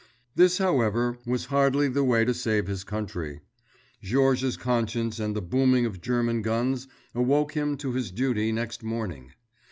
[0.33, 3.41] This, however, was hardly the way to save his country.
[4.01, 9.33] Georges's conscience and the booming of German guns awoke him to his duty next morning.